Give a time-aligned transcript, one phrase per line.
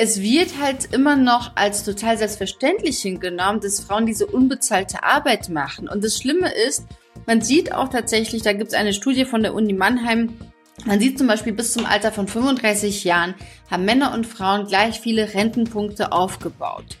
[0.00, 5.88] es wird halt immer noch als total selbstverständlich hingenommen, dass Frauen diese unbezahlte Arbeit machen.
[5.88, 6.86] Und das Schlimme ist,
[7.26, 10.38] man sieht auch tatsächlich, da gibt es eine Studie von der Uni Mannheim,
[10.84, 13.34] man sieht zum Beispiel, bis zum Alter von 35 Jahren
[13.68, 16.96] haben Männer und Frauen gleich viele Rentenpunkte aufgebaut.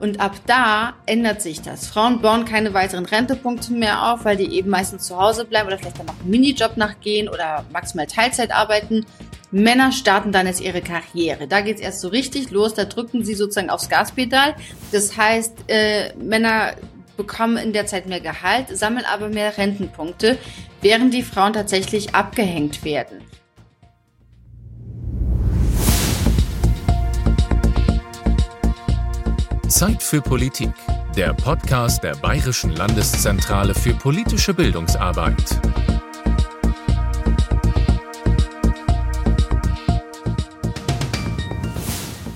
[0.00, 1.86] Und ab da ändert sich das.
[1.86, 5.78] Frauen bauen keine weiteren Rentepunkte mehr auf, weil die eben meistens zu Hause bleiben oder
[5.78, 9.04] vielleicht dann noch einen Minijob nachgehen oder maximal Teilzeit arbeiten.
[9.50, 11.46] Männer starten dann jetzt ihre Karriere.
[11.46, 12.72] Da geht's erst so richtig los.
[12.72, 14.54] Da drücken sie sozusagen aufs Gaspedal.
[14.90, 16.76] Das heißt, äh, Männer
[17.18, 20.38] bekommen in der Zeit mehr Gehalt, sammeln aber mehr Rentenpunkte,
[20.80, 23.20] während die Frauen tatsächlich abgehängt werden.
[29.80, 30.74] Zeit für Politik,
[31.16, 35.58] der Podcast der Bayerischen Landeszentrale für politische Bildungsarbeit.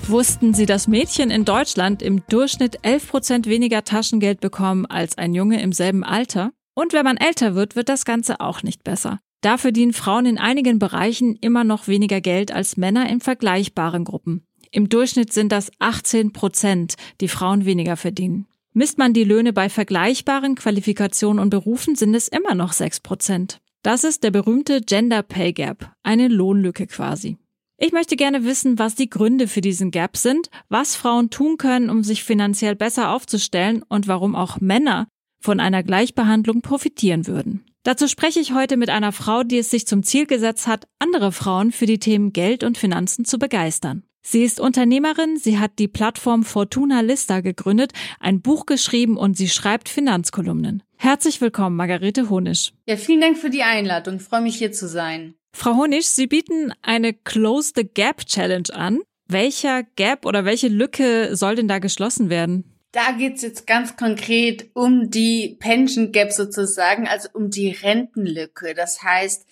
[0.07, 5.35] Wussten Sie, dass Mädchen in Deutschland im Durchschnitt 11 Prozent weniger Taschengeld bekommen als ein
[5.35, 6.51] Junge im selben Alter?
[6.73, 9.19] Und wenn man älter wird, wird das Ganze auch nicht besser.
[9.41, 14.47] Da verdienen Frauen in einigen Bereichen immer noch weniger Geld als Männer in vergleichbaren Gruppen.
[14.75, 18.45] Im Durchschnitt sind das 18 Prozent, die Frauen weniger verdienen.
[18.73, 23.61] Misst man die Löhne bei vergleichbaren Qualifikationen und Berufen, sind es immer noch 6 Prozent.
[23.83, 27.37] Das ist der berühmte Gender Pay Gap, eine Lohnlücke quasi.
[27.77, 31.89] Ich möchte gerne wissen, was die Gründe für diesen Gap sind, was Frauen tun können,
[31.89, 35.07] um sich finanziell besser aufzustellen und warum auch Männer
[35.39, 37.63] von einer Gleichbehandlung profitieren würden.
[37.83, 41.31] Dazu spreche ich heute mit einer Frau, die es sich zum Ziel gesetzt hat, andere
[41.31, 44.03] Frauen für die Themen Geld und Finanzen zu begeistern.
[44.27, 49.47] Sie ist Unternehmerin, sie hat die Plattform Fortuna Lista gegründet, ein Buch geschrieben und sie
[49.47, 50.81] schreibt Finanzkolumnen.
[50.97, 52.73] Herzlich willkommen, Margarete Honisch.
[52.87, 54.15] Ja, vielen Dank für die Einladung.
[54.15, 55.35] Ich freue mich hier zu sein.
[55.55, 59.01] Frau Honisch, Sie bieten eine Close the Gap Challenge an.
[59.27, 62.63] Welcher Gap oder welche Lücke soll denn da geschlossen werden?
[62.93, 68.73] Da geht's jetzt ganz konkret um die Pension Gap sozusagen, also um die Rentenlücke.
[68.73, 69.45] Das heißt,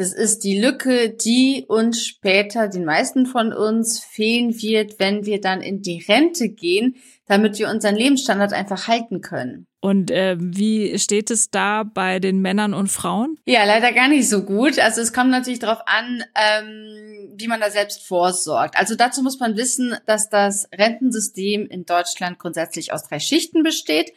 [0.00, 5.42] das ist die Lücke, die uns später, den meisten von uns, fehlen wird, wenn wir
[5.42, 6.96] dann in die Rente gehen,
[7.26, 9.66] damit wir unseren Lebensstandard einfach halten können.
[9.80, 13.36] Und äh, wie steht es da bei den Männern und Frauen?
[13.44, 14.78] Ja, leider gar nicht so gut.
[14.78, 18.78] Also es kommt natürlich darauf an, ähm, wie man da selbst vorsorgt.
[18.78, 24.12] Also dazu muss man wissen, dass das Rentensystem in Deutschland grundsätzlich aus drei Schichten besteht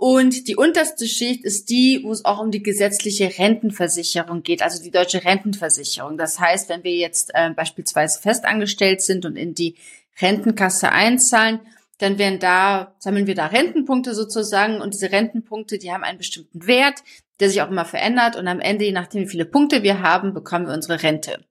[0.00, 4.80] und die unterste Schicht ist die, wo es auch um die gesetzliche Rentenversicherung geht, also
[4.80, 6.16] die deutsche Rentenversicherung.
[6.16, 9.74] Das heißt, wenn wir jetzt äh, beispielsweise festangestellt sind und in die
[10.20, 11.58] Rentenkasse einzahlen,
[11.98, 16.68] dann werden da, sammeln wir da Rentenpunkte sozusagen und diese Rentenpunkte, die haben einen bestimmten
[16.68, 17.02] Wert,
[17.40, 20.32] der sich auch immer verändert und am Ende, je nachdem wie viele Punkte wir haben,
[20.32, 21.44] bekommen wir unsere Rente.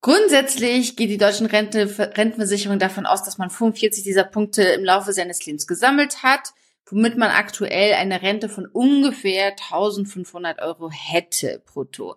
[0.00, 1.86] Grundsätzlich geht die deutschen Rente,
[2.16, 6.54] Rentenversicherung davon aus, dass man 45 dieser Punkte im Laufe seines Lebens gesammelt hat
[6.90, 12.16] womit man aktuell eine Rente von ungefähr 1500 Euro hätte brutto.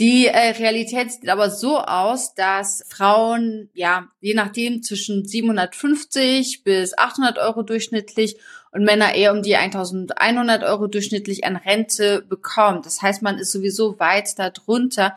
[0.00, 6.96] Die äh, Realität sieht aber so aus, dass Frauen, ja, je nachdem zwischen 750 bis
[6.96, 8.38] 800 Euro durchschnittlich
[8.70, 12.82] und Männer eher um die 1100 Euro durchschnittlich an Rente bekommen.
[12.82, 15.16] Das heißt, man ist sowieso weit darunter,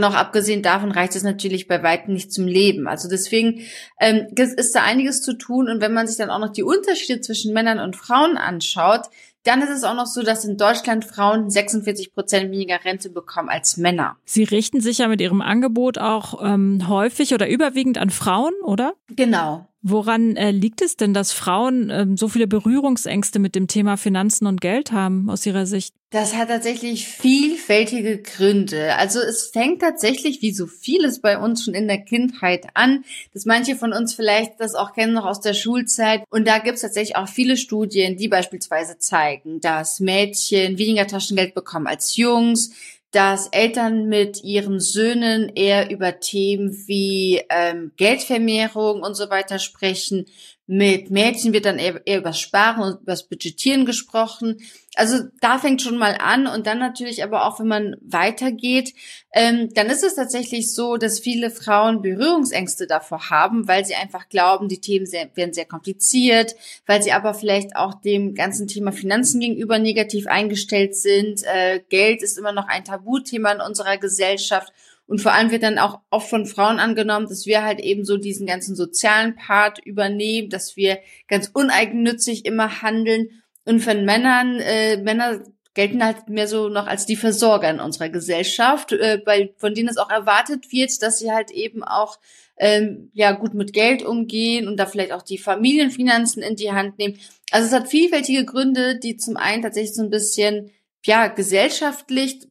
[0.00, 2.88] auch abgesehen davon reicht es natürlich bei weitem nicht zum Leben.
[2.88, 3.60] Also deswegen
[4.00, 5.68] ähm, ist da einiges zu tun.
[5.68, 9.02] Und wenn man sich dann auch noch die Unterschiede zwischen Männern und Frauen anschaut,
[9.44, 13.48] dann ist es auch noch so, dass in Deutschland Frauen 46 Prozent weniger Rente bekommen
[13.48, 14.16] als Männer.
[14.24, 18.94] Sie richten sich ja mit Ihrem Angebot auch ähm, häufig oder überwiegend an Frauen, oder?
[19.08, 19.66] Genau.
[19.82, 24.46] Woran äh, liegt es denn, dass Frauen ähm, so viele Berührungsängste mit dem Thema Finanzen
[24.46, 25.94] und Geld haben aus Ihrer Sicht?
[26.10, 28.94] Das hat tatsächlich vielfältige Gründe.
[28.96, 33.46] Also es fängt tatsächlich wie so vieles bei uns schon in der Kindheit an, dass
[33.46, 36.22] manche von uns vielleicht das auch kennen noch aus der Schulzeit.
[36.28, 41.54] Und da gibt es tatsächlich auch viele Studien, die beispielsweise zeigen, dass Mädchen weniger Taschengeld
[41.54, 42.72] bekommen als Jungs,
[43.12, 50.26] dass Eltern mit ihren Söhnen eher über Themen wie ähm, Geldvermehrung und so weiter sprechen.
[50.68, 54.58] Mit Mädchen wird dann eher, eher über Sparen und über Budgetieren gesprochen.
[54.94, 58.94] Also da fängt schon mal an und dann natürlich aber auch, wenn man weitergeht,
[59.32, 64.28] ähm, dann ist es tatsächlich so, dass viele Frauen Berührungsängste davor haben, weil sie einfach
[64.28, 66.54] glauben, die Themen sehr, werden sehr kompliziert,
[66.86, 71.42] weil sie aber vielleicht auch dem ganzen Thema Finanzen gegenüber negativ eingestellt sind.
[71.42, 74.72] Äh, Geld ist immer noch ein Tabuthema in unserer Gesellschaft.
[75.06, 78.16] Und vor allem wird dann auch oft von Frauen angenommen, dass wir halt eben so
[78.16, 83.42] diesen ganzen sozialen Part übernehmen, dass wir ganz uneigennützig immer handeln.
[83.64, 85.42] Und von Männern, äh, Männer
[85.74, 89.88] gelten halt mehr so noch als die Versorger in unserer Gesellschaft, äh, bei, von denen
[89.88, 92.18] es auch erwartet wird, dass sie halt eben auch
[92.58, 96.98] ähm, ja gut mit Geld umgehen und da vielleicht auch die Familienfinanzen in die Hand
[96.98, 97.18] nehmen.
[97.50, 100.70] Also es hat vielfältige Gründe, die zum einen tatsächlich so ein bisschen
[101.04, 102.46] ja gesellschaftlich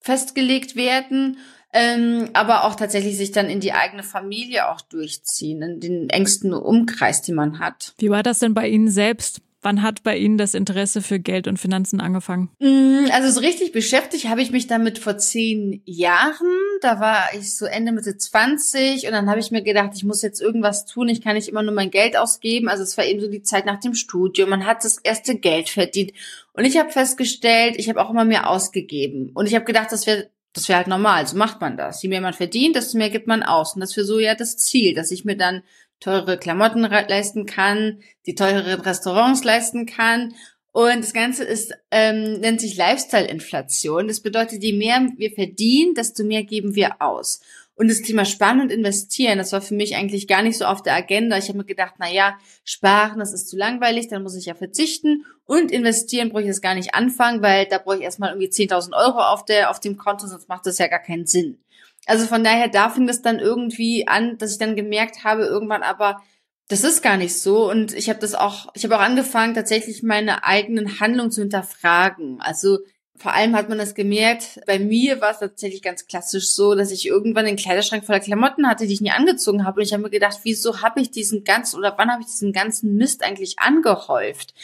[0.00, 1.38] festgelegt werden,
[1.72, 6.52] ähm, aber auch tatsächlich sich dann in die eigene Familie auch durchziehen, in den engsten
[6.52, 7.94] Umkreis, den man hat.
[7.98, 9.40] Wie war das denn bei Ihnen selbst?
[9.62, 12.48] Wann hat bei Ihnen das Interesse für Geld und Finanzen angefangen?
[12.60, 16.48] Mm, also so richtig beschäftigt habe ich mich damit vor zehn Jahren.
[16.80, 20.22] Da war ich so Ende Mitte 20 und dann habe ich mir gedacht, ich muss
[20.22, 21.08] jetzt irgendwas tun.
[21.10, 22.70] Ich kann nicht immer nur mein Geld ausgeben.
[22.70, 24.48] Also es war eben so die Zeit nach dem Studium.
[24.48, 26.12] Man hat das erste Geld verdient.
[26.54, 29.30] Und ich habe festgestellt, ich habe auch immer mehr ausgegeben.
[29.34, 32.02] Und ich habe gedacht, das wäre das wäre halt normal, so macht man das.
[32.02, 33.74] Je mehr man verdient, desto mehr gibt man aus.
[33.74, 35.62] Und das wäre so ja das Ziel, dass ich mir dann
[36.00, 40.34] teure Klamotten leisten kann, die teureren Restaurants leisten kann.
[40.72, 44.08] Und das Ganze ist, ähm, nennt sich Lifestyle-Inflation.
[44.08, 47.40] Das bedeutet, je mehr wir verdienen, desto mehr geben wir aus.
[47.80, 50.82] Und das Thema Sparen und Investieren, das war für mich eigentlich gar nicht so auf
[50.82, 51.38] der Agenda.
[51.38, 54.54] Ich habe mir gedacht, na ja, sparen, das ist zu langweilig, dann muss ich ja
[54.54, 55.24] verzichten.
[55.46, 58.92] Und investieren brauche ich jetzt gar nicht anfangen, weil da brauche ich erstmal irgendwie 10.000
[58.92, 61.64] Euro auf, der, auf dem Konto, sonst macht das ja gar keinen Sinn.
[62.04, 65.82] Also von daher, da fing das dann irgendwie an, dass ich dann gemerkt habe, irgendwann
[65.82, 66.20] aber,
[66.68, 67.70] das ist gar nicht so.
[67.70, 72.42] Und ich habe das auch, ich habe auch angefangen, tatsächlich meine eigenen Handlungen zu hinterfragen.
[72.42, 72.80] Also
[73.20, 76.90] vor allem hat man das gemerkt, bei mir war es tatsächlich ganz klassisch so, dass
[76.90, 79.78] ich irgendwann den Kleiderschrank voller Klamotten hatte, die ich nie angezogen habe.
[79.78, 82.54] Und ich habe mir gedacht, wieso habe ich diesen ganzen oder wann habe ich diesen
[82.54, 84.54] ganzen Mist eigentlich angehäuft?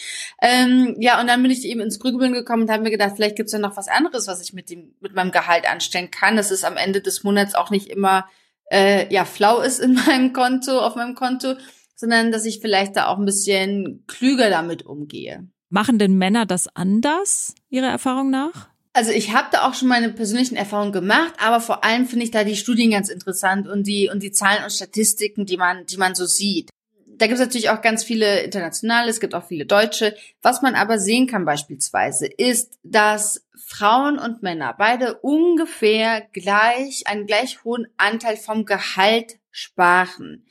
[0.40, 3.36] Ähm, ja, und dann bin ich eben ins Grübeln gekommen und habe mir gedacht, vielleicht
[3.36, 6.36] gibt es ja noch was anderes, was ich mit dem mit meinem Gehalt anstellen kann.
[6.36, 8.26] Das ist am Ende des Monats auch nicht immer
[8.70, 11.56] äh, ja flau ist in meinem Konto, auf meinem Konto,
[11.94, 15.46] sondern dass ich vielleicht da auch ein bisschen klüger damit umgehe.
[15.68, 18.68] Machen denn Männer das anders, Ihrer Erfahrung nach?
[18.92, 22.30] Also ich habe da auch schon meine persönlichen Erfahrungen gemacht, aber vor allem finde ich
[22.30, 25.98] da die Studien ganz interessant und die und die Zahlen und Statistiken, die man die
[25.98, 26.70] man so sieht.
[27.06, 30.16] Da gibt es natürlich auch ganz viele internationale, es gibt auch viele deutsche.
[30.40, 37.26] Was man aber sehen kann beispielsweise ist, dass Frauen und Männer beide ungefähr gleich einen
[37.26, 40.46] gleich hohen Anteil vom Gehalt sparen.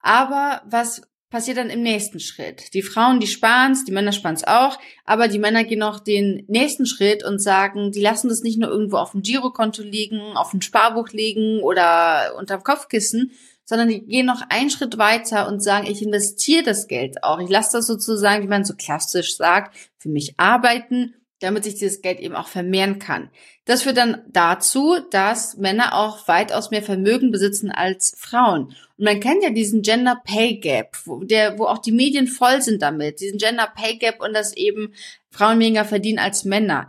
[0.00, 1.02] Aber was
[1.34, 2.72] passiert dann im nächsten Schritt.
[2.74, 6.86] Die Frauen, die sparen's, die Männer sparen's auch, aber die Männer gehen noch den nächsten
[6.86, 10.60] Schritt und sagen, die lassen das nicht nur irgendwo auf dem Girokonto liegen, auf dem
[10.60, 13.32] Sparbuch liegen oder unterm Kopfkissen,
[13.64, 17.40] sondern die gehen noch einen Schritt weiter und sagen, ich investiere das Geld auch.
[17.40, 22.00] Ich lasse das sozusagen, wie man so klassisch sagt, für mich arbeiten damit sich dieses
[22.00, 23.30] Geld eben auch vermehren kann.
[23.64, 28.74] Das führt dann dazu, dass Männer auch weitaus mehr Vermögen besitzen als Frauen.
[28.96, 32.62] Und man kennt ja diesen Gender Pay Gap, wo, der, wo auch die Medien voll
[32.62, 34.94] sind damit, diesen Gender Pay Gap und dass eben
[35.30, 36.88] Frauen weniger verdienen als Männer.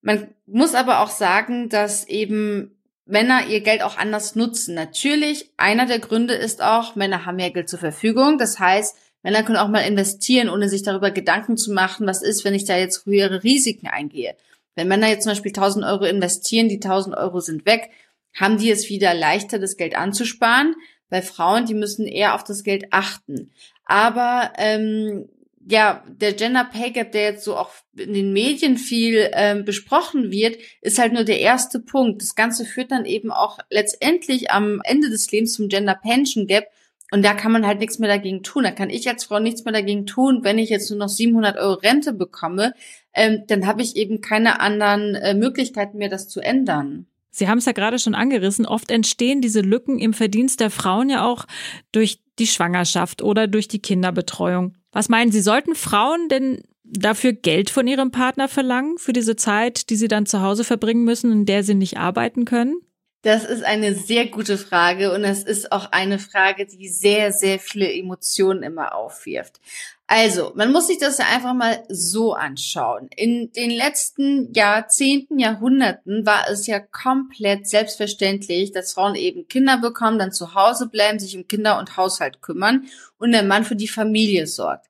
[0.00, 4.74] Man muss aber auch sagen, dass eben Männer ihr Geld auch anders nutzen.
[4.74, 8.36] Natürlich, einer der Gründe ist auch, Männer haben mehr Geld zur Verfügung.
[8.38, 12.44] Das heißt, Männer können auch mal investieren, ohne sich darüber Gedanken zu machen, was ist,
[12.44, 14.36] wenn ich da jetzt höhere Risiken eingehe.
[14.74, 17.90] Wenn Männer jetzt zum Beispiel 1000 Euro investieren, die 1000 Euro sind weg,
[18.38, 20.76] haben die es wieder leichter, das Geld anzusparen.
[21.10, 23.50] Bei Frauen, die müssen eher auf das Geld achten.
[23.84, 25.28] Aber ähm,
[25.70, 30.30] ja, der Gender Pay Gap, der jetzt so auch in den Medien viel ähm, besprochen
[30.30, 32.22] wird, ist halt nur der erste Punkt.
[32.22, 36.68] Das Ganze führt dann eben auch letztendlich am Ende des Lebens zum Gender Pension Gap,
[37.10, 38.64] und da kann man halt nichts mehr dagegen tun.
[38.64, 41.56] Da kann ich als Frau nichts mehr dagegen tun, wenn ich jetzt nur noch 700
[41.56, 42.74] Euro Rente bekomme,
[43.14, 47.06] ähm, dann habe ich eben keine anderen äh, Möglichkeiten mehr, das zu ändern.
[47.30, 48.66] Sie haben es ja gerade schon angerissen.
[48.66, 51.46] Oft entstehen diese Lücken im Verdienst der Frauen ja auch
[51.92, 54.76] durch die Schwangerschaft oder durch die Kinderbetreuung.
[54.92, 59.90] Was meinen Sie, sollten Frauen denn dafür Geld von ihrem Partner verlangen, für diese Zeit,
[59.90, 62.80] die sie dann zu Hause verbringen müssen, in der sie nicht arbeiten können?
[63.22, 67.58] Das ist eine sehr gute Frage und es ist auch eine Frage, die sehr, sehr
[67.58, 69.60] viele Emotionen immer aufwirft.
[70.06, 73.10] Also, man muss sich das ja einfach mal so anschauen.
[73.14, 80.18] In den letzten Jahrzehnten, Jahrhunderten war es ja komplett selbstverständlich, dass Frauen eben Kinder bekommen,
[80.18, 82.86] dann zu Hause bleiben, sich um Kinder und Haushalt kümmern
[83.18, 84.86] und der Mann für die Familie sorgt.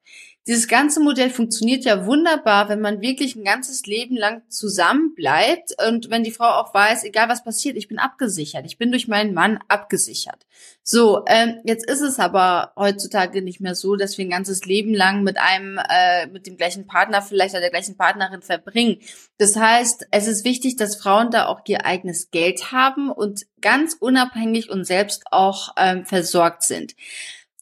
[0.48, 5.74] Dieses ganze Modell funktioniert ja wunderbar, wenn man wirklich ein ganzes Leben lang zusammen bleibt
[5.86, 8.64] und wenn die Frau auch weiß, egal was passiert, ich bin abgesichert.
[8.64, 10.46] Ich bin durch meinen Mann abgesichert.
[10.82, 14.94] So, ähm, jetzt ist es aber heutzutage nicht mehr so, dass wir ein ganzes Leben
[14.94, 19.00] lang mit einem, äh, mit dem gleichen Partner vielleicht oder der gleichen Partnerin verbringen.
[19.36, 23.96] Das heißt, es ist wichtig, dass Frauen da auch ihr eigenes Geld haben und ganz
[24.00, 26.94] unabhängig und selbst auch ähm, versorgt sind.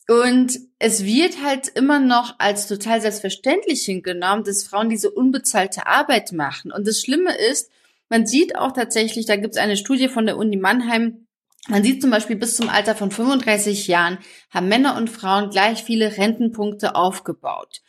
[0.09, 6.33] Und es wird halt immer noch als total selbstverständlich hingenommen, dass Frauen diese unbezahlte Arbeit
[6.33, 6.71] machen.
[6.71, 7.71] Und das Schlimme ist,
[8.09, 11.27] man sieht auch tatsächlich, da gibt es eine Studie von der Uni Mannheim,
[11.69, 14.19] Man sieht zum Beispiel, bis zum Alter von 35 Jahren
[14.51, 17.83] haben Männer und Frauen gleich viele Rentenpunkte aufgebaut.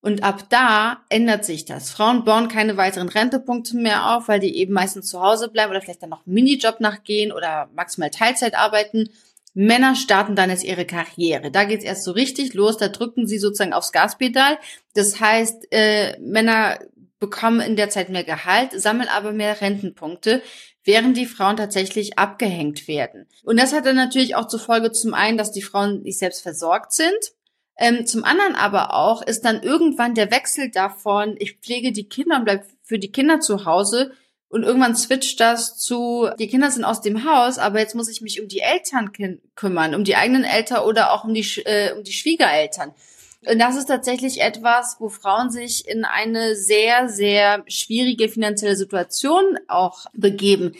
[0.00, 1.90] Und ab da ändert sich das.
[1.90, 5.82] Frauen bauen keine weiteren Rentepunkte mehr auf, weil die eben meistens zu Hause bleiben oder
[5.82, 9.10] vielleicht dann noch Minijob nachgehen oder maximal Teilzeit arbeiten.
[9.60, 11.50] Männer starten dann jetzt ihre Karriere.
[11.50, 14.56] Da geht's erst so richtig los, da drücken sie sozusagen aufs Gaspedal.
[14.94, 16.78] Das heißt, äh, Männer
[17.18, 20.42] bekommen in der Zeit mehr Gehalt, sammeln aber mehr Rentenpunkte,
[20.84, 23.26] während die Frauen tatsächlich abgehängt werden.
[23.42, 26.42] Und das hat dann natürlich auch zur Folge zum einen, dass die Frauen nicht selbst
[26.42, 27.32] versorgt sind
[27.78, 32.36] ähm, zum anderen aber auch ist dann irgendwann der Wechsel davon, ich pflege die Kinder
[32.36, 34.12] und bleib für die Kinder zu Hause
[34.48, 38.22] und irgendwann switcht das zu, die Kinder sind aus dem Haus, aber jetzt muss ich
[38.22, 39.12] mich um die Eltern
[39.54, 42.94] kümmern, um die eigenen Eltern oder auch um die, äh, um die Schwiegereltern.
[43.46, 49.58] Und das ist tatsächlich etwas, wo Frauen sich in eine sehr, sehr schwierige finanzielle Situation
[49.68, 50.72] auch begeben.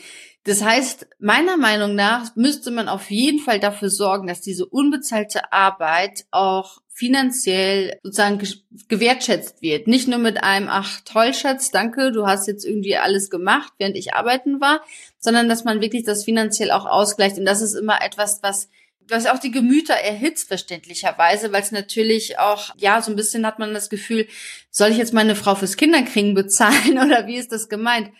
[0.43, 5.53] Das heißt, meiner Meinung nach müsste man auf jeden Fall dafür sorgen, dass diese unbezahlte
[5.53, 8.45] Arbeit auch finanziell sozusagen
[8.89, 9.87] gewertschätzt wird.
[9.87, 13.95] Nicht nur mit einem, ach toll, Schatz, danke, du hast jetzt irgendwie alles gemacht, während
[13.95, 14.81] ich arbeiten war,
[15.17, 17.37] sondern dass man wirklich das finanziell auch ausgleicht.
[17.37, 18.67] Und das ist immer etwas, was
[19.07, 23.57] was auch die Gemüter erhitzt, verständlicherweise, weil es natürlich auch, ja, so ein bisschen hat
[23.57, 24.27] man das Gefühl,
[24.69, 28.11] soll ich jetzt meine Frau fürs Kinderkriegen bezahlen oder wie ist das gemeint?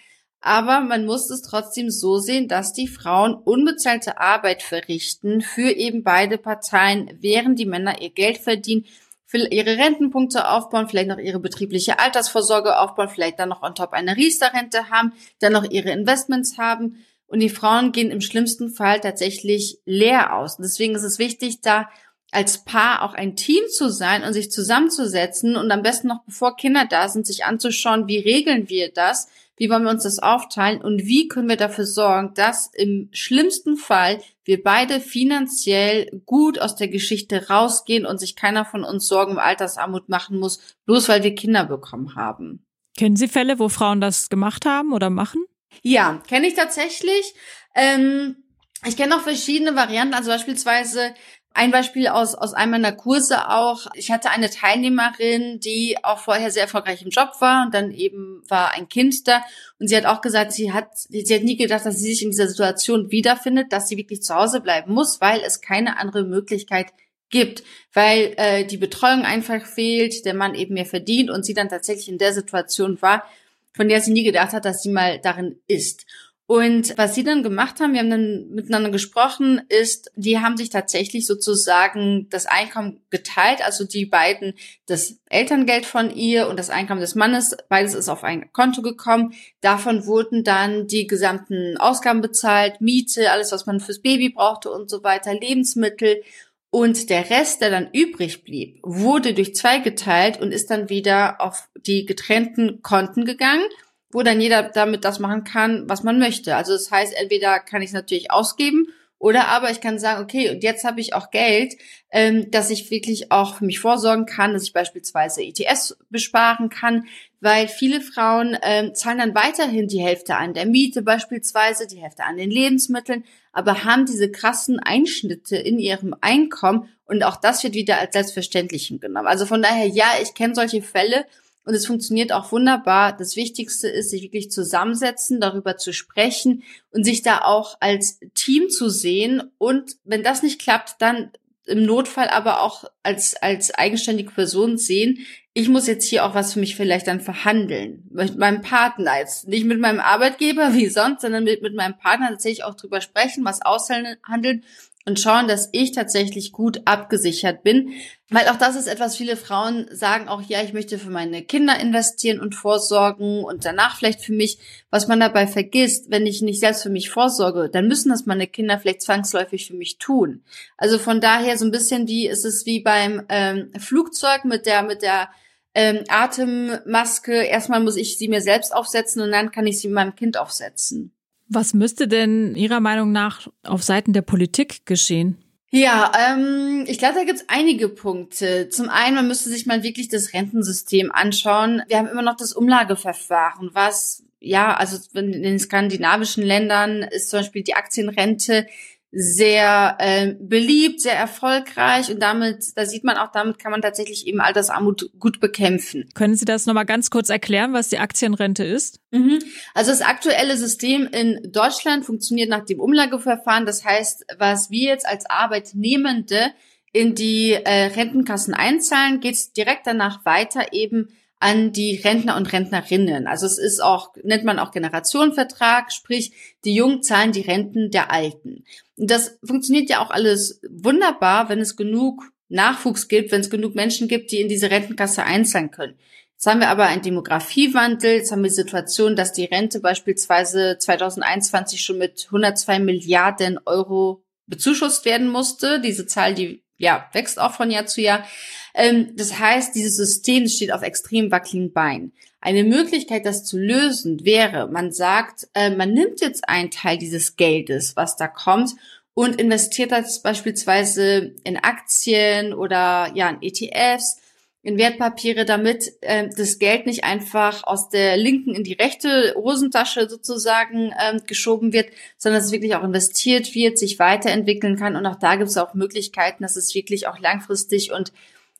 [0.41, 6.03] Aber man muss es trotzdem so sehen, dass die Frauen unbezahlte Arbeit verrichten für eben
[6.03, 8.85] beide Parteien, während die Männer ihr Geld verdienen,
[9.31, 14.15] ihre Rentenpunkte aufbauen, vielleicht noch ihre betriebliche Altersvorsorge aufbauen, vielleicht dann noch on top eine
[14.15, 17.05] Riester-Rente haben, dann noch ihre Investments haben.
[17.27, 20.55] Und die Frauen gehen im schlimmsten Fall tatsächlich leer aus.
[20.55, 21.89] Und deswegen ist es wichtig, da
[22.31, 26.55] als Paar auch ein Team zu sein und sich zusammenzusetzen und am besten noch bevor
[26.55, 29.27] Kinder da sind, sich anzuschauen, wie regeln wir das,
[29.59, 33.75] wie wollen wir uns das aufteilen und wie können wir dafür sorgen, dass im schlimmsten
[33.75, 39.33] Fall wir beide finanziell gut aus der Geschichte rausgehen und sich keiner von uns Sorgen
[39.33, 42.65] um Altersarmut machen muss, bloß weil wir Kinder bekommen haben.
[42.97, 45.43] Kennen Sie Fälle, wo Frauen das gemacht haben oder machen?
[45.83, 47.33] Ja, kenne ich tatsächlich.
[47.75, 48.37] Ähm,
[48.85, 51.13] ich kenne auch verschiedene Varianten, also beispielsweise
[51.59, 53.87] ein Beispiel aus, aus einem meiner Kurse auch.
[53.93, 58.41] Ich hatte eine Teilnehmerin, die auch vorher sehr erfolgreich im Job war und dann eben
[58.47, 59.43] war ein Kind da.
[59.77, 62.31] Und sie hat auch gesagt, sie hat, sie hat nie gedacht, dass sie sich in
[62.31, 66.93] dieser Situation wiederfindet, dass sie wirklich zu Hause bleiben muss, weil es keine andere Möglichkeit
[67.29, 71.67] gibt, weil äh, die Betreuung einfach fehlt, der Mann eben mehr verdient und sie dann
[71.67, 73.25] tatsächlich in der Situation war,
[73.73, 76.05] von der sie nie gedacht hat, dass sie mal darin ist.
[76.49, 80.71] Und was sie dann gemacht haben, wir haben dann miteinander gesprochen, ist, die haben sich
[80.71, 84.55] tatsächlich sozusagen das Einkommen geteilt, also die beiden,
[84.87, 89.35] das Elterngeld von ihr und das Einkommen des Mannes, beides ist auf ein Konto gekommen.
[89.61, 94.89] Davon wurden dann die gesamten Ausgaben bezahlt, Miete, alles, was man fürs Baby brauchte und
[94.89, 96.23] so weiter, Lebensmittel.
[96.71, 101.41] Und der Rest, der dann übrig blieb, wurde durch zwei geteilt und ist dann wieder
[101.41, 103.65] auf die getrennten Konten gegangen
[104.11, 106.55] wo dann jeder damit das machen kann, was man möchte.
[106.55, 108.87] Also das heißt, entweder kann ich es natürlich ausgeben
[109.19, 111.75] oder aber ich kann sagen, okay, und jetzt habe ich auch Geld,
[112.09, 117.05] ähm, dass ich wirklich auch für mich vorsorgen kann, dass ich beispielsweise ETS besparen kann,
[117.41, 122.23] weil viele Frauen ähm, zahlen dann weiterhin die Hälfte an der Miete beispielsweise, die Hälfte
[122.23, 127.73] an den Lebensmitteln, aber haben diese krassen Einschnitte in ihrem Einkommen und auch das wird
[127.73, 129.27] wieder als selbstverständlich genommen.
[129.27, 131.25] Also von daher, ja, ich kenne solche Fälle
[131.65, 133.15] und es funktioniert auch wunderbar.
[133.15, 138.69] Das Wichtigste ist, sich wirklich zusammensetzen, darüber zu sprechen und sich da auch als Team
[138.69, 139.43] zu sehen.
[139.57, 141.31] Und wenn das nicht klappt, dann
[141.65, 145.19] im Notfall aber auch als, als eigenständige Person sehen,
[145.53, 148.07] ich muss jetzt hier auch was für mich vielleicht dann verhandeln.
[148.11, 149.47] Mit meinem Partner jetzt.
[149.47, 153.45] Nicht mit meinem Arbeitgeber wie sonst, sondern mit, mit meinem Partner tatsächlich auch drüber sprechen,
[153.45, 154.63] was aushandeln
[155.05, 157.93] und schauen, dass ich tatsächlich gut abgesichert bin.
[158.29, 161.79] Weil auch das ist etwas, viele Frauen sagen auch, ja, ich möchte für meine Kinder
[161.79, 164.59] investieren und vorsorgen und danach vielleicht für mich.
[164.91, 168.47] Was man dabei vergisst, wenn ich nicht selbst für mich vorsorge, dann müssen das meine
[168.47, 170.43] Kinder vielleicht zwangsläufig für mich tun.
[170.77, 174.83] Also von daher so ein bisschen wie, ist es wie beim ähm, Flugzeug mit der,
[174.83, 175.29] mit der
[175.73, 177.33] ähm, Atemmaske.
[177.33, 181.13] Erstmal muss ich sie mir selbst aufsetzen und dann kann ich sie meinem Kind aufsetzen.
[181.49, 185.37] Was müsste denn Ihrer Meinung nach auf Seiten der Politik geschehen?
[185.71, 188.69] Ja, ähm, ich glaube, da gibt es einige Punkte.
[188.69, 191.83] Zum einen, man müsste sich mal wirklich das Rentensystem anschauen.
[191.87, 197.39] Wir haben immer noch das Umlageverfahren, was ja, also in den skandinavischen Ländern ist zum
[197.39, 198.67] Beispiel die Aktienrente
[199.11, 204.27] sehr äh, beliebt, sehr erfolgreich und damit, da sieht man auch, damit kann man tatsächlich
[204.27, 206.07] eben Altersarmut gut bekämpfen.
[206.13, 208.99] Können Sie das nochmal ganz kurz erklären, was die Aktienrente ist?
[209.09, 209.39] Mhm.
[209.73, 213.65] Also das aktuelle System in Deutschland funktioniert nach dem Umlageverfahren.
[213.65, 216.51] Das heißt, was wir jetzt als Arbeitnehmende
[216.91, 222.51] in die äh, Rentenkassen einzahlen, geht es direkt danach weiter eben an die Rentner und
[222.51, 223.25] Rentnerinnen.
[223.25, 226.33] Also es ist auch, nennt man auch Generationenvertrag, sprich,
[226.65, 228.65] die Jungen zahlen die Renten der Alten.
[228.97, 233.75] Und das funktioniert ja auch alles wunderbar, wenn es genug Nachwuchs gibt, wenn es genug
[233.75, 235.97] Menschen gibt, die in diese Rentenkasse einzahlen können.
[236.33, 240.77] Jetzt haben wir aber einen Demografiewandel, jetzt haben wir die Situation, dass die Rente beispielsweise
[240.77, 245.79] 2021 schon mit 102 Milliarden Euro bezuschusst werden musste.
[245.79, 248.25] Diese Zahl, die ja, wächst auch von Jahr zu Jahr.
[248.73, 252.13] Ähm, das heißt, dieses System steht auf extrem wackeligen Beinen.
[252.41, 257.35] Eine Möglichkeit, das zu lösen, wäre, man sagt, äh, man nimmt jetzt einen Teil dieses
[257.35, 258.71] Geldes, was da kommt,
[259.13, 264.21] und investiert das beispielsweise in Aktien oder ja in ETFs
[264.61, 270.09] in Wertpapiere, damit äh, das Geld nicht einfach aus der linken in die rechte Hosentasche
[270.09, 274.95] sozusagen ähm, geschoben wird, sondern dass es wirklich auch investiert wird, sich weiterentwickeln kann.
[274.95, 278.11] Und auch da gibt es auch Möglichkeiten, dass es wirklich auch langfristig und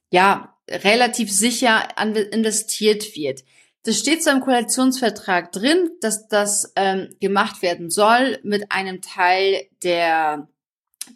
[0.09, 1.87] ja relativ sicher
[2.31, 3.43] investiert wird.
[3.83, 9.67] Das steht so im Koalitionsvertrag drin, dass das ähm, gemacht werden soll mit einem Teil
[9.83, 10.47] der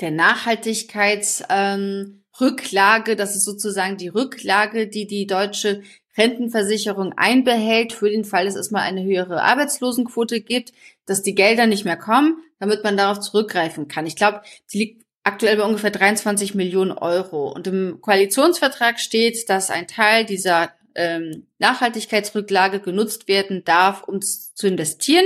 [0.02, 5.82] der Nachhaltigkeits ähm, Rücklage, das ist sozusagen die Rücklage, die die deutsche
[6.18, 10.74] Rentenversicherung einbehält für den Fall, dass es mal eine höhere Arbeitslosenquote gibt,
[11.06, 14.06] dass die Gelder nicht mehr kommen, damit man darauf zurückgreifen kann.
[14.06, 17.52] Ich glaube, die liegt aktuell bei ungefähr 23 Millionen Euro.
[17.52, 24.68] Und im Koalitionsvertrag steht, dass ein Teil dieser ähm, Nachhaltigkeitsrücklage genutzt werden darf, um zu
[24.68, 25.26] investieren.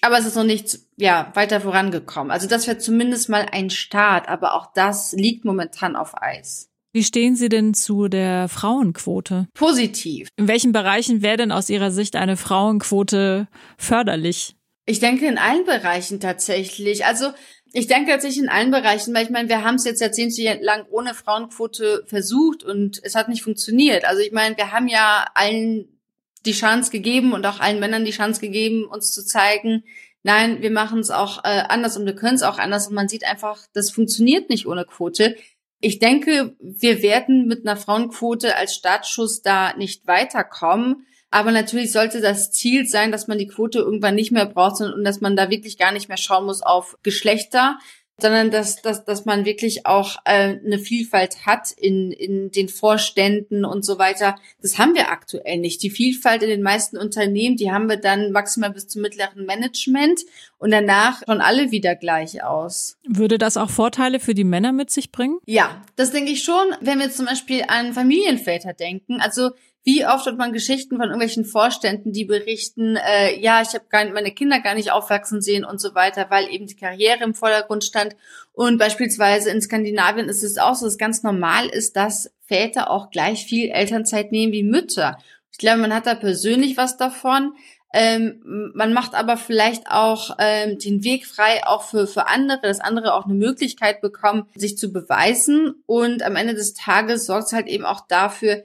[0.00, 2.30] Aber es ist noch nicht ja, weiter vorangekommen.
[2.30, 6.68] Also das wäre zumindest mal ein Start, aber auch das liegt momentan auf Eis.
[6.92, 9.46] Wie stehen Sie denn zu der Frauenquote?
[9.54, 10.28] Positiv.
[10.36, 14.56] In welchen Bereichen wäre denn aus Ihrer Sicht eine Frauenquote förderlich?
[14.86, 17.04] Ich denke in allen Bereichen tatsächlich.
[17.04, 17.26] Also
[17.72, 21.12] ich denke tatsächlich in allen Bereichen, weil ich meine, wir haben es jetzt jahrzehntelang ohne
[21.12, 24.06] Frauenquote versucht und es hat nicht funktioniert.
[24.06, 25.97] Also ich meine, wir haben ja allen
[26.46, 29.84] die Chance gegeben und auch allen Männern die Chance gegeben, uns zu zeigen,
[30.22, 33.08] nein, wir machen es auch äh, anders und wir können es auch anders und man
[33.08, 35.36] sieht einfach, das funktioniert nicht ohne Quote.
[35.80, 41.06] Ich denke, wir werden mit einer Frauenquote als Startschuss da nicht weiterkommen.
[41.30, 45.04] Aber natürlich sollte das Ziel sein, dass man die Quote irgendwann nicht mehr braucht und
[45.04, 47.78] dass man da wirklich gar nicht mehr schauen muss auf Geschlechter,
[48.20, 53.64] sondern dass, dass, dass man wirklich auch äh, eine Vielfalt hat in, in den Vorständen
[53.64, 54.34] und so weiter.
[54.60, 55.82] Das haben wir aktuell nicht.
[55.82, 60.22] Die Vielfalt in den meisten Unternehmen, die haben wir dann maximal bis zum mittleren Management
[60.58, 62.98] und danach schon alle wieder gleich aus.
[63.06, 65.38] Würde das auch Vorteile für die Männer mit sich bringen?
[65.46, 69.20] Ja, das denke ich schon, wenn wir zum Beispiel an Familienväter denken.
[69.20, 69.50] Also
[69.88, 74.32] wie oft hat man Geschichten von irgendwelchen Vorständen, die berichten, äh, ja, ich habe meine
[74.32, 78.14] Kinder gar nicht aufwachsen sehen und so weiter, weil eben die Karriere im Vordergrund stand.
[78.52, 82.90] Und beispielsweise in Skandinavien ist es auch so, dass es ganz normal ist, dass Väter
[82.90, 85.16] auch gleich viel Elternzeit nehmen wie Mütter.
[85.52, 87.54] Ich glaube, man hat da persönlich was davon.
[87.94, 88.42] Ähm,
[88.74, 93.14] man macht aber vielleicht auch ähm, den Weg frei, auch für, für andere, dass andere
[93.14, 95.82] auch eine Möglichkeit bekommen, sich zu beweisen.
[95.86, 98.64] Und am Ende des Tages sorgt es halt eben auch dafür,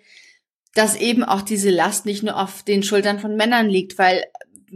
[0.74, 4.24] dass eben auch diese Last nicht nur auf den Schultern von Männern liegt, weil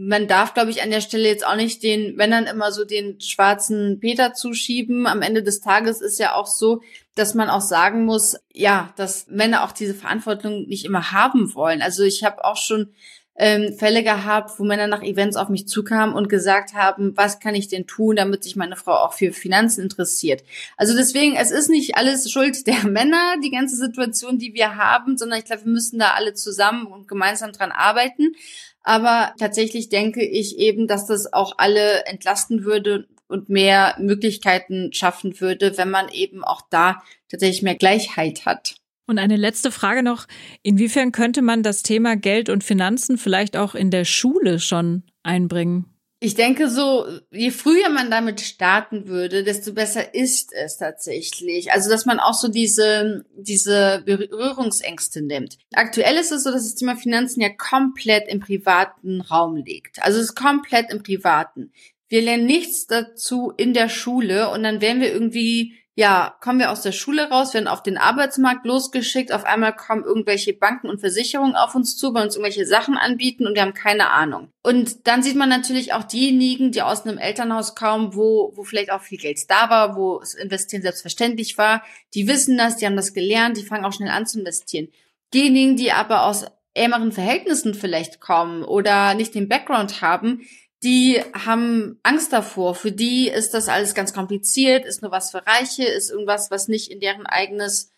[0.00, 3.20] man darf, glaube ich, an der Stelle jetzt auch nicht den Männern immer so den
[3.20, 5.08] schwarzen Peter zuschieben.
[5.08, 6.82] Am Ende des Tages ist ja auch so,
[7.16, 11.82] dass man auch sagen muss, ja, dass Männer auch diese Verantwortung nicht immer haben wollen.
[11.82, 12.94] Also ich habe auch schon
[13.38, 17.54] ähm, Fälle gehabt, wo Männer nach Events auf mich zukamen und gesagt haben, was kann
[17.54, 20.42] ich denn tun, damit sich meine Frau auch für Finanzen interessiert.
[20.76, 25.16] Also deswegen, es ist nicht alles Schuld der Männer, die ganze Situation, die wir haben,
[25.16, 28.34] sondern ich glaube, wir müssen da alle zusammen und gemeinsam dran arbeiten.
[28.82, 35.40] Aber tatsächlich denke ich eben, dass das auch alle entlasten würde und mehr Möglichkeiten schaffen
[35.40, 38.77] würde, wenn man eben auch da tatsächlich mehr Gleichheit hat.
[39.08, 40.26] Und eine letzte Frage noch.
[40.62, 45.86] Inwiefern könnte man das Thema Geld und Finanzen vielleicht auch in der Schule schon einbringen?
[46.20, 51.72] Ich denke so, je früher man damit starten würde, desto besser ist es tatsächlich.
[51.72, 55.56] Also, dass man auch so diese, diese Berührungsängste nimmt.
[55.72, 60.02] Aktuell ist es so, dass das Thema Finanzen ja komplett im privaten Raum liegt.
[60.02, 61.72] Also, es ist komplett im privaten.
[62.08, 66.70] Wir lernen nichts dazu in der Schule und dann werden wir irgendwie ja, kommen wir
[66.70, 71.00] aus der Schule raus, werden auf den Arbeitsmarkt losgeschickt, auf einmal kommen irgendwelche Banken und
[71.00, 74.52] Versicherungen auf uns zu, wollen uns irgendwelche Sachen anbieten und wir haben keine Ahnung.
[74.62, 78.92] Und dann sieht man natürlich auch diejenigen, die aus einem Elternhaus kommen, wo, wo vielleicht
[78.92, 81.82] auch viel Geld da war, wo das Investieren selbstverständlich war,
[82.14, 84.86] die wissen das, die haben das gelernt, die fangen auch schnell an zu investieren.
[85.34, 90.42] Diejenigen, die aber aus ärmeren Verhältnissen vielleicht kommen oder nicht den Background haben,
[90.82, 92.74] die haben Angst davor.
[92.74, 96.68] Für die ist das alles ganz kompliziert, ist nur was für Reiche, ist irgendwas, was
[96.68, 97.90] nicht in deren eigenes,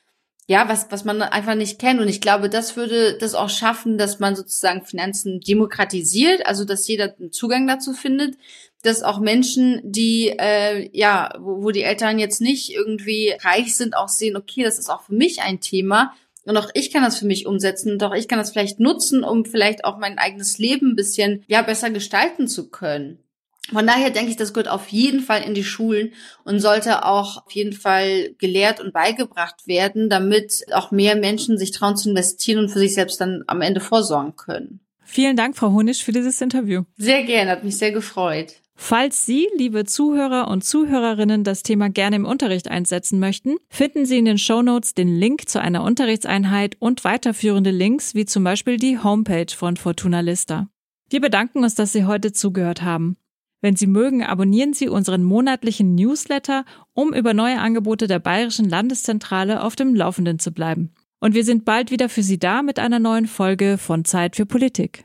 [0.46, 2.00] ja, was, was man einfach nicht kennt.
[2.00, 6.88] Und ich glaube, das würde das auch schaffen, dass man sozusagen Finanzen demokratisiert, also dass
[6.88, 8.36] jeder einen Zugang dazu findet,
[8.82, 13.94] dass auch Menschen, die, äh, ja, wo, wo die Eltern jetzt nicht irgendwie reich sind,
[13.94, 17.18] auch sehen, okay, das ist auch für mich ein Thema und auch ich kann das
[17.18, 20.58] für mich umsetzen und auch ich kann das vielleicht nutzen, um vielleicht auch mein eigenes
[20.58, 23.18] Leben ein bisschen, ja, besser gestalten zu können.
[23.72, 26.12] Von daher denke ich, das gehört auf jeden Fall in die Schulen
[26.44, 31.70] und sollte auch auf jeden Fall gelehrt und beigebracht werden, damit auch mehr Menschen sich
[31.70, 34.80] trauen zu investieren und für sich selbst dann am Ende vorsorgen können.
[35.04, 36.82] Vielen Dank, Frau Honisch, für dieses Interview.
[36.96, 38.54] Sehr gerne, hat mich sehr gefreut.
[38.82, 44.18] Falls Sie, liebe Zuhörer und Zuhörerinnen, das Thema gerne im Unterricht einsetzen möchten, finden Sie
[44.18, 48.78] in den Show Notes den Link zu einer Unterrichtseinheit und weiterführende Links, wie zum Beispiel
[48.78, 50.70] die Homepage von Fortuna Lista.
[51.10, 53.18] Wir bedanken uns, dass Sie heute zugehört haben.
[53.60, 56.64] Wenn Sie mögen, abonnieren Sie unseren monatlichen Newsletter,
[56.94, 60.90] um über neue Angebote der Bayerischen Landeszentrale auf dem Laufenden zu bleiben.
[61.20, 64.46] Und wir sind bald wieder für Sie da mit einer neuen Folge von Zeit für
[64.46, 65.04] Politik.